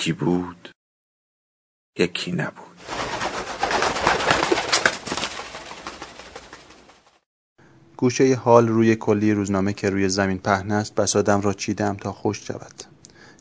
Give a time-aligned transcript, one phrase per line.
[0.00, 0.68] یکی بود
[1.98, 2.66] یکی نبود.
[7.96, 12.46] گوشه حال روی کلی روزنامه که روی زمین پهن است بسادم را چیدم تا خوش
[12.46, 12.84] شود.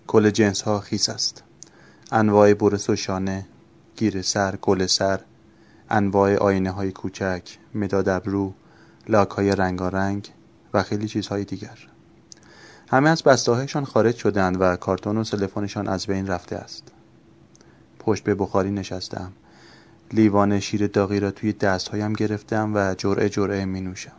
[0.08, 1.44] کل جنس ها خیس است.
[2.12, 3.48] انواع برس و شانه
[3.96, 5.20] گیر سر گل سر
[5.90, 8.54] انواع آینه های کوچک مداد ابرو
[9.08, 10.30] لاک های رنگارنگ
[10.74, 11.89] و خیلی چیزهای دیگر.
[12.92, 16.84] همه از بسته‌هایشان خارج شدند و کارتون و تلفنشان از بین رفته است.
[18.00, 19.32] پشت به بخاری نشستم.
[20.14, 24.12] لیوان شیر داغی را توی دستهایم گرفتم و جرعه جرعه می نوشم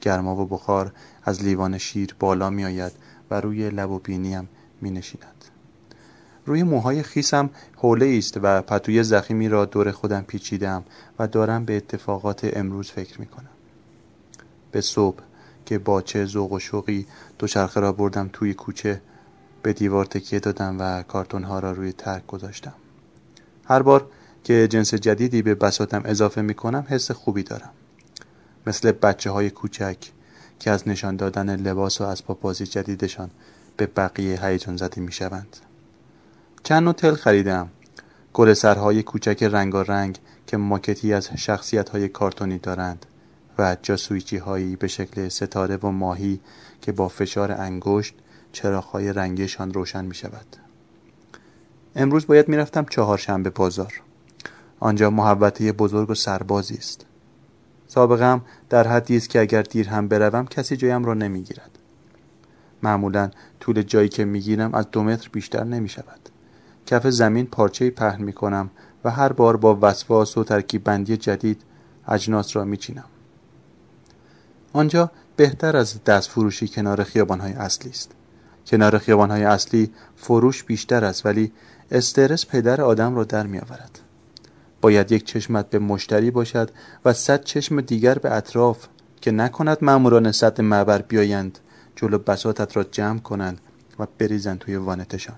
[0.00, 0.92] گرما و بخار
[1.24, 2.92] از لیوان شیر بالا می آید
[3.30, 4.48] و روی لب و بینیم
[4.80, 5.44] می نشیند
[6.46, 10.84] روی موهای خیسم حوله است و پتوی زخیمی را دور خودم پیچیدم
[11.18, 13.50] و دارم به اتفاقات امروز فکر می کنم
[14.72, 15.22] به صبح
[15.66, 17.06] که با چه ذوق و شوقی
[17.38, 19.00] دوچرخه را بردم توی کوچه
[19.62, 22.74] به دیوار تکیه دادم و کارتون ها را روی ترک گذاشتم.
[23.64, 24.08] هر بار
[24.44, 27.70] که جنس جدیدی به بساتم اضافه می کنم حس خوبی دارم.
[28.66, 29.96] مثل بچه های کوچک
[30.58, 33.30] که از نشان دادن لباس و اسباب بازی جدیدشان
[33.76, 35.56] به بقیه هیجان زده می شوند
[36.62, 37.68] چند نوع تل خریدم.
[38.32, 43.06] گل سرهای کوچک رنگارنگ که ماکتی از شخصیت های کارتونی دارند.
[43.58, 46.40] و جاسویچی هایی به شکل ستاره و ماهی
[46.80, 48.14] که با فشار انگشت
[48.52, 50.56] چراغهای رنگیشان روشن می شود.
[51.96, 54.00] امروز باید می‌رفتم چهارشنبه بازار.
[54.80, 57.06] آنجا محوطه بزرگ و سربازی است.
[57.86, 61.78] سابقم در حدی است که اگر دیر هم بروم کسی جایم را نمی‌گیرد.
[62.82, 63.30] معمولا
[63.60, 66.20] طول جایی که می‌گیرم از دو متر بیشتر نمی شود.
[66.86, 68.70] کف زمین پارچه پهن می کنم
[69.04, 71.62] و هر بار با وسواس و ترکیب بندی جدید
[72.08, 73.04] اجناس را میچینم.
[74.76, 78.10] آنجا بهتر از دست فروشی کنار خیابانهای اصلی است.
[78.66, 81.52] کنار خیابانهای اصلی فروش بیشتر است ولی
[81.90, 83.98] استرس پدر آدم را در می آورد.
[84.80, 86.70] باید یک چشمت به مشتری باشد
[87.04, 88.86] و صد چشم دیگر به اطراف
[89.20, 91.58] که نکند ماموران صد معبر بیایند
[91.96, 93.60] جلو بساتت را جمع کنند
[93.98, 95.36] و بریزند توی وانتشان.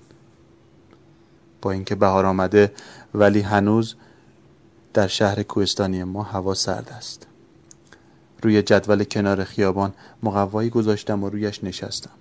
[1.61, 2.71] با اینکه بهار آمده
[3.13, 3.95] ولی هنوز
[4.93, 7.28] در شهر کوهستانی ما هوا سرد است.
[8.41, 12.11] روی جدول کنار خیابان مقوایی گذاشتم و رویش نشستم.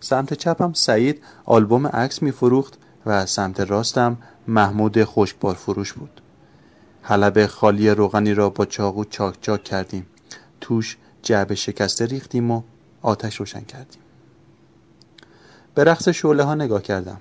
[0.00, 4.16] سمت چپم سعید آلبوم عکس میفروخت و سمت راستم
[4.48, 6.20] محمود خوشبار فروش بود.
[7.02, 10.06] حلب خالی روغنی را با چاقو چاک چاک کردیم.
[10.60, 12.62] توش جعبه شکسته ریختیم و
[13.02, 14.00] آتش روشن کردیم.
[15.74, 17.20] به رقص شعله ها نگاه کردم.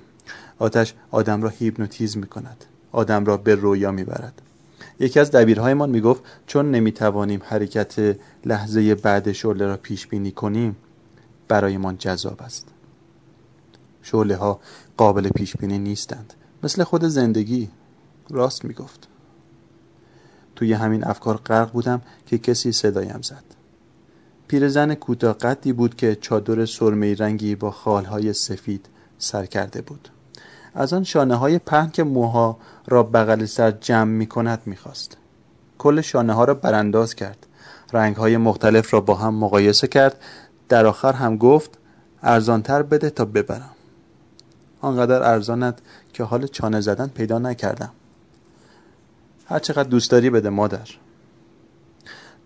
[0.60, 4.42] آتش آدم را هیپنوتیزم می کند آدم را به رویا می برد
[5.00, 10.76] یکی از دبیرهایمان می‌گفت چون نمی‌توانیم حرکت لحظه بعد شعله را پیش بینی کنیم
[11.48, 12.68] برایمان جذاب است.
[14.02, 14.60] شعله ها
[14.98, 16.34] قابل پیش بینی نیستند.
[16.64, 17.70] مثل خود زندگی
[18.30, 19.08] راست می‌گفت.
[20.56, 23.44] توی همین افکار غرق بودم که کسی صدایم زد.
[24.48, 28.86] پیرزن کوتاه قدی بود که چادر سرمه رنگی با خالهای سفید
[29.18, 30.10] سر کرده بود.
[30.74, 32.58] از آن شانه های پهن که موها
[32.88, 35.18] را بغل سر جمع می کند می خواست.
[35.78, 37.48] کل شانه ها را برانداز کرد.
[37.94, 40.16] رنگ های مختلف را با هم مقایسه کرد.
[40.70, 41.78] در آخر هم گفت
[42.24, 43.76] ارزانتر بده تا ببرم.
[44.82, 45.80] آنقدر ارزانت
[46.14, 47.92] که حال چانه زدن پیدا نکردم.
[49.46, 50.90] هر چقدر دوست داری بده مادر.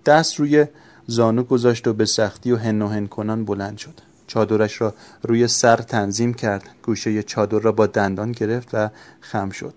[0.05, 0.65] دست روی
[1.07, 4.12] زانو گذاشت و به سختی و هن و هن کنان بلند شد.
[4.33, 4.93] چادرش را
[5.23, 6.69] روی سر تنظیم کرد.
[6.83, 8.89] گوشه چادر را با دندان گرفت و
[9.21, 9.73] خم شد.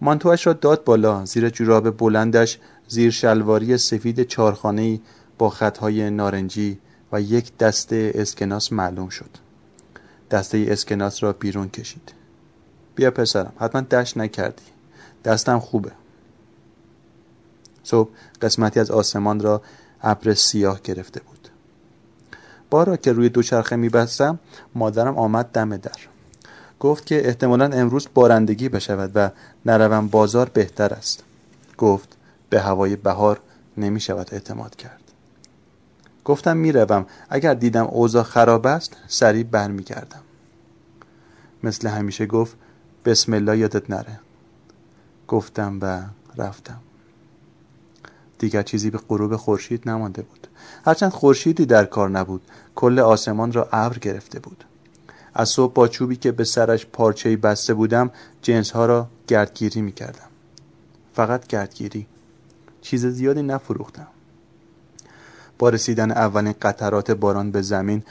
[0.00, 1.24] مانتوش را داد بالا.
[1.24, 2.58] زیر جوراب بلندش
[2.88, 5.00] زیر شلواری سفید چارخانه
[5.38, 6.78] با خطهای نارنجی
[7.12, 9.30] و یک دسته اسکناس معلوم شد.
[10.30, 12.12] دسته اسکناس را بیرون کشید.
[12.94, 14.64] بیا پسرم حتما دشت نکردی.
[15.24, 15.92] دستم خوبه.
[17.82, 18.10] صبح
[18.42, 19.62] قسمتی از آسمان را
[20.02, 21.41] ابر سیاه گرفته بود.
[22.72, 24.38] بارا که روی دوچرخه میبستم
[24.74, 25.90] مادرم آمد دم در.
[26.80, 29.30] گفت که احتمالا امروز بارندگی بشود و
[29.66, 31.24] نروم بازار بهتر است.
[31.78, 32.16] گفت
[32.50, 33.40] به هوای بهار
[33.76, 35.00] نمی شود اعتماد کرد.
[36.24, 37.06] گفتم می‌روم.
[37.30, 40.22] اگر دیدم اوضاع خراب است سریع برمیگردم.
[41.62, 42.56] مثل همیشه گفت
[43.04, 44.20] بسم الله یادت نره.
[45.28, 46.02] گفتم و
[46.36, 46.80] رفتم.
[48.42, 50.46] دیگر چیزی به غروب خورشید نمانده بود.
[50.84, 52.42] هرچند خورشیدی در کار نبود
[52.74, 54.64] کل آسمان را ابر گرفته بود.
[55.34, 58.10] از صبح با چوبی که به سرش پارچه‌ای بسته بودم
[58.42, 60.28] جنس ها را گردگیری می کردم
[61.14, 62.06] فقط گردگیری.
[62.80, 64.06] چیز زیادی نفروختم.
[65.58, 68.02] با رسیدن اولین قطرات باران به زمین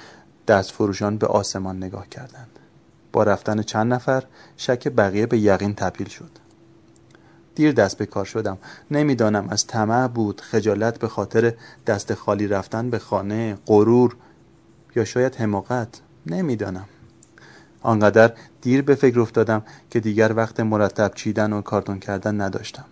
[0.47, 2.59] دست فروشان به آسمان نگاه کردند.
[3.11, 4.23] با رفتن چند نفر
[4.57, 6.40] شک بقیه به یقین تبدیل شد.
[7.61, 8.57] دیر دست به کار شدم.
[8.91, 11.53] نمی‌دانم از طمع بود خجالت به خاطر
[11.87, 14.15] دست خالی رفتن به خانه غرور
[14.95, 16.01] یا شاید حماقت.
[16.25, 16.85] نمی‌دانم.
[17.81, 22.85] آنقدر دیر به فکر افتادم که دیگر وقت مرتب چیدن و کارتون کردن نداشتم.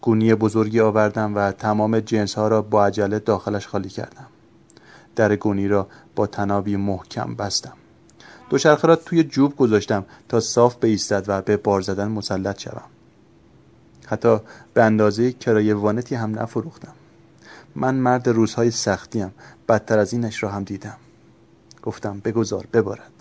[0.00, 4.26] گونی بزرگی آوردم و تمام جنس ها را با عجله داخلش خالی کردم.
[5.16, 7.76] در گونی را با تنابی محکم بستم.
[8.50, 12.93] دوچرخه را توی جوب گذاشتم تا صاف بایستد و به بار زدن مسلط شوم.
[14.06, 14.38] حتی
[14.74, 16.92] به اندازه کرایه وانتی هم نفروختم.
[17.74, 19.34] من مرد روزهای سختیم.
[19.68, 20.96] بدتر از اینش را هم دیدم.
[21.82, 23.12] گفتم بگذار ببارد.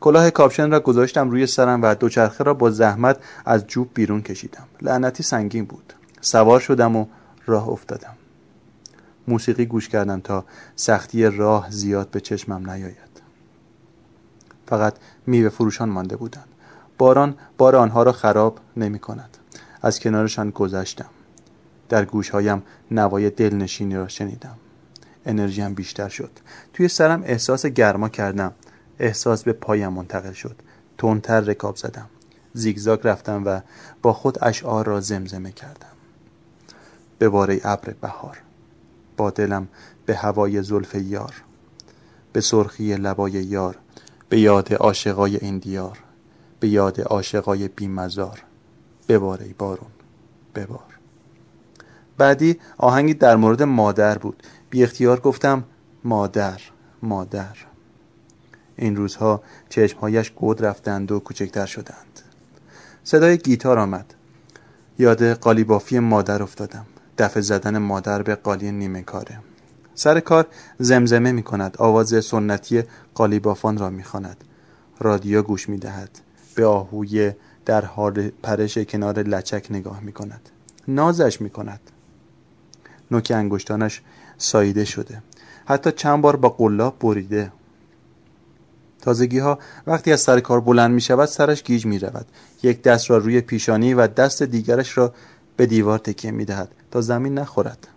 [0.00, 4.64] کلاه کاپشن را گذاشتم روی سرم و دوچرخه را با زحمت از جوب بیرون کشیدم.
[4.82, 5.92] لعنتی سنگین بود.
[6.20, 7.06] سوار شدم و
[7.46, 8.16] راه افتادم.
[9.28, 10.44] موسیقی گوش کردم تا
[10.76, 13.22] سختی راه زیاد به چشمم نیاید.
[14.66, 14.94] فقط
[15.26, 16.47] میوه فروشان مانده بودند.
[16.98, 19.38] باران بار آنها را خراب نمی کند.
[19.82, 21.10] از کنارشان گذشتم.
[21.88, 24.56] در گوشهایم نوای دلنشینی را شنیدم.
[25.26, 26.30] انرژیم بیشتر شد.
[26.72, 28.52] توی سرم احساس گرما کردم.
[28.98, 30.56] احساس به پایم منتقل شد.
[30.98, 32.06] تندتر رکاب زدم.
[32.52, 33.60] زیگزاگ رفتم و
[34.02, 35.86] با خود اشعار را زمزمه کردم.
[37.18, 38.38] به باره ابر بهار.
[39.16, 39.68] با دلم
[40.06, 41.34] به هوای زلف یار.
[42.32, 43.78] به سرخی لبای یار.
[44.28, 45.98] به یاد عاشقای این دیار.
[46.60, 48.42] به یاد عاشقای بیمزار.
[49.08, 49.90] ببار ای بارون
[50.54, 50.98] ببار.
[52.18, 54.42] بعدی آهنگی در مورد مادر بود.
[54.70, 55.64] بی اختیار گفتم
[56.04, 56.60] مادر
[57.02, 57.56] مادر.
[58.76, 62.20] این روزها چشمهایش گود رفتند و کوچکتر شدند.
[63.04, 64.14] صدای گیتار آمد.
[64.98, 66.86] یاد قالیبافی مادر افتادم.
[67.18, 69.38] دفع زدن مادر به قالی نیمه کاره.
[69.94, 70.46] سر کار
[70.78, 72.82] زمزمه می کند آواز سنتی
[73.14, 74.44] قالیبافان را می خاند.
[75.00, 76.10] رادیو گوش می دهد
[76.58, 77.32] به آهوی
[77.66, 80.48] در حال پرش کنار لچک نگاه می کند
[80.88, 81.80] نازش می کند
[83.10, 84.02] نوک انگشتانش
[84.38, 85.22] ساییده شده.
[85.66, 87.52] حتی چند بار با قلاب بریده.
[89.00, 92.26] تازگی ها وقتی از سر کار بلند می شود سرش گیج می رود
[92.62, 95.14] یک دست را روی پیشانی و دست دیگرش را
[95.56, 97.88] به دیوار تکیه می دهد تا زمین نخورد.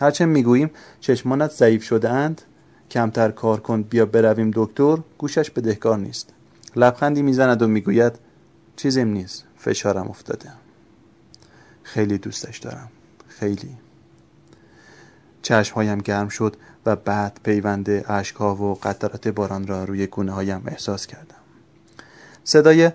[0.00, 0.70] هرچه می گوییم
[1.00, 2.42] چشمانت ضعیف شده اند
[2.90, 4.96] کمتر کار کن بیا برویم دکتر.
[5.18, 6.33] گوشش بدهکار نیست.
[6.76, 8.12] لبخندی می‌زند و می‌گوید
[8.76, 10.52] چیزیم نیست فشارم افتاده.
[11.82, 12.88] خیلی دوستش دارم
[13.28, 13.76] خیلی.
[15.42, 16.56] چشمهایم گرم شد
[16.86, 21.34] و بعد پیوند اشکها و قطرات باران را روی گونه هایم احساس کردم.
[22.44, 22.90] صدای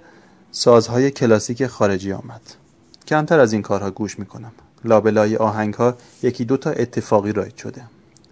[0.51, 2.41] سازهای کلاسیک خارجی آمد.
[3.07, 4.51] کمتر از این کارها گوش می‌کنم.
[4.83, 7.81] لابلای آهنگ ها یکی دو تا اتفاقی رایت شده.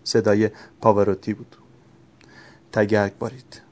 [0.04, 0.50] صدای
[0.82, 1.56] پاوروتی بود.
[2.72, 3.67] تگرگ بارید.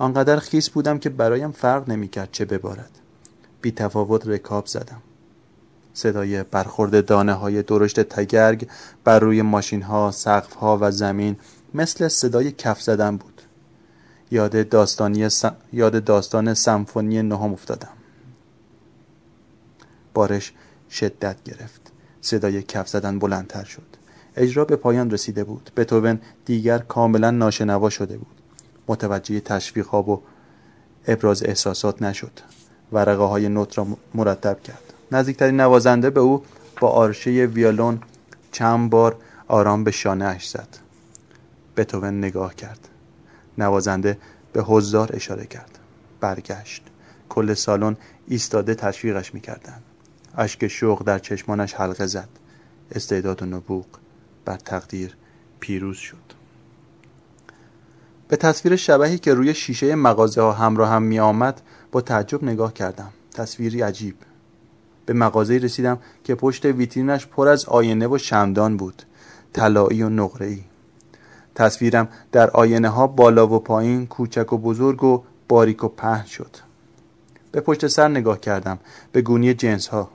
[0.00, 2.90] آنقدر خیس بودم که برایم فرق نمی‌کرد چه ببارد.
[3.60, 5.02] بی تفاوت رکاب زدم.
[5.94, 8.68] صدای برخورد دانه های درشت تگرگ
[9.04, 11.36] بر روی ماشین ها، سقف ها و زمین
[11.74, 13.42] مثل صدای کف زدن بود.
[14.30, 15.28] یاد داستانی
[15.72, 17.92] یاد داستان سمفونی نهم افتادم.
[20.14, 20.52] بارش
[20.90, 21.92] شدت گرفت.
[22.20, 23.96] صدای کف زدن بلندتر شد.
[24.36, 25.70] اجرا به پایان رسیده بود.
[25.76, 28.39] بتوون دیگر کاملا ناشنوا شده بود.
[28.90, 30.22] متوجه تشویق ها و
[31.06, 32.40] ابراز احساسات نشد.
[32.92, 34.94] ورقه های نوت را مرتب کرد.
[35.12, 36.42] نزدیکترین نوازنده به او
[36.80, 38.00] با آرشه ویولون
[38.52, 39.16] چند بار
[39.48, 40.68] آرام به شانه اش زد.
[41.76, 42.88] بتوون نگاه کرد.
[43.58, 44.18] نوازنده
[44.52, 45.78] به حضار اشاره کرد.
[46.20, 46.82] برگشت.
[47.28, 47.96] کل سالن
[48.28, 49.82] ایستاده تشویقش می‌کردند.
[50.36, 52.28] اشک شوق در چشمانش حلقه زد.
[52.92, 53.86] استعداد و نبوغ
[54.44, 55.16] بر تقدیر
[55.60, 56.39] پیروز شد.
[58.30, 61.60] به تصویر شبهی که روی شیشه مغازه ها همراه هم می آمد
[61.92, 63.08] با تعجب نگاه کردم.
[63.34, 64.14] تصویری عجیب.
[65.06, 69.02] به مغازه رسیدم که پشت ویترینش پر از آینه و شمدان بود.
[69.52, 70.60] طلایی و نقره‌ای.
[71.54, 76.56] تصویرم در آینه ها بالا و پایین کوچک و بزرگ و باریک و پهن شد.
[77.52, 78.78] به پشت سر نگاه کردم
[79.12, 80.10] به گونی جنس ها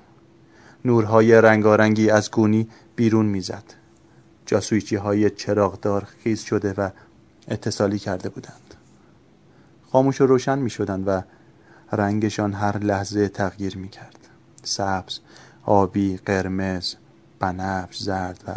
[0.85, 3.63] نورهای رنگارنگی از گونی بیرون می‌زد.
[4.45, 6.89] جاسویچی های چراغدار خیز شده و
[7.47, 8.75] اتصالی کرده بودند.
[9.91, 11.21] خاموش و روشن می شدند و
[11.91, 14.17] رنگشان هر لحظه تغییر می کرد
[14.63, 15.19] سبز،
[15.63, 16.95] آبی، قرمز،
[17.39, 18.53] بنفش، زرد و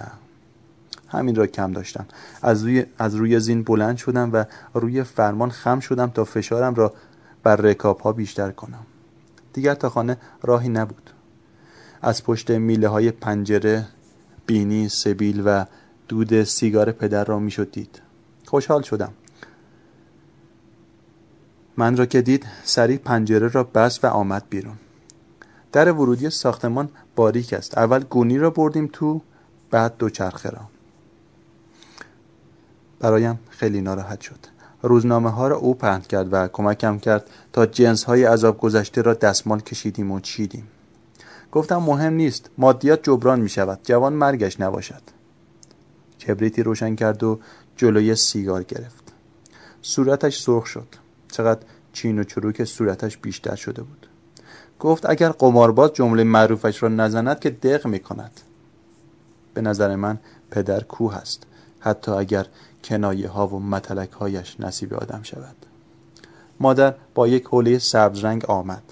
[1.08, 2.06] همین را کم داشتم.
[2.42, 6.92] از روی, از روی زین بلند شدم و روی فرمان خم شدم تا فشارم را
[7.42, 8.86] بر رکاب ها بیشتر کنم.
[9.52, 11.10] دیگر تا خانه راهی نبود.
[12.02, 13.86] از پشت میله های پنجره
[14.46, 15.64] بینی سبیل و
[16.08, 18.07] دود سیگار پدر را می‌شد دید.
[18.48, 19.12] خوشحال شدم.
[21.76, 24.76] من را که دید سریع پنجره را بست و آمد بیرون.
[25.72, 27.78] در ورودی ساختمان باریک است.
[27.78, 29.20] اول گونی را بردیم تو
[29.70, 30.60] بعد دوچرخه را.
[33.00, 34.38] برایم خیلی ناراحت شد.
[34.82, 39.14] روزنامه ها را او پهن کرد و کمکم کرد تا جنس های عذاب گذشته را
[39.14, 40.68] دستمال کشیدیم و چیدیم.
[41.52, 45.02] گفتم مهم نیست مادیات جبران می شود جوان مرگش نباشد.
[46.26, 47.40] کبریتی روشن کرد و
[47.78, 49.12] جلوی سیگار گرفت.
[49.82, 50.88] صورتش سرخ شد.
[51.32, 51.60] چقدر
[51.92, 54.06] چین و چروک صورتش بیشتر شده بود.
[54.80, 58.40] گفت اگر قمارباز جمله معروفش را نزند که دق می کند
[59.54, 60.18] به نظر من
[60.50, 61.42] پدر کوه است.
[61.80, 62.46] حتی اگر
[62.84, 65.56] کنایه ها و متلک هایش نصیب آدم شود.
[66.60, 68.82] مادر با یک حوله سبز رنگ آمد.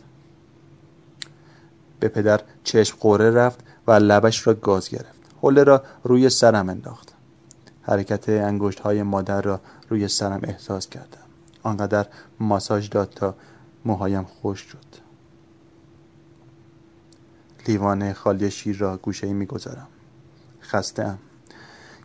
[2.00, 5.20] به پدر چشم قوره رفت و لبش را گاز گرفت.
[5.42, 7.15] حوله را روی سرم انداخت.
[7.86, 11.26] حرکت انگشت های مادر را روی سرم احساس کردم.
[11.62, 12.06] آنقدر
[12.40, 13.34] ماساژ داد تا
[13.84, 15.06] موهایم خوش شد.
[17.68, 19.86] لیوان خالی شیر را گوشه ای می‌گذارم.
[20.62, 21.18] خسته ام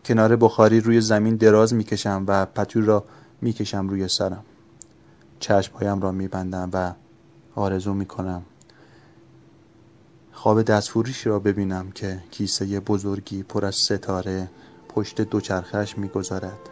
[0.04, 3.04] کنار بخاری روی زمین دراز می‌کشم و پتو را
[3.40, 4.44] می‌کشم روی سرم.
[5.40, 6.92] چشمهایم را میبندم و
[7.54, 8.42] آرزو می‌کنم
[10.32, 14.48] خواب دستفروشی را ببینم که کیسه بزرگی پر از ستاره
[14.94, 16.68] پشت دوچرخش می‌گذارد.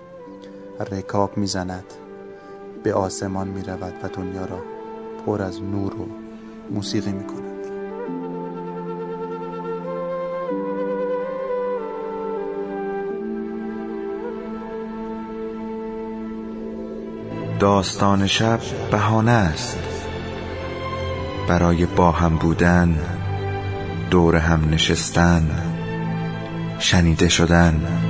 [0.92, 1.84] رکاب می‌زند.
[2.82, 4.62] به آسمان می‌رود و دنیا را
[5.26, 6.06] پر از نور و
[6.70, 7.50] موسیقی می‌کند.
[17.60, 18.60] داستان شب
[18.90, 19.78] بهانه است.
[21.48, 22.98] برای با هم بودن
[24.10, 25.50] دور هم نشستن
[26.78, 28.09] شنیده شدن.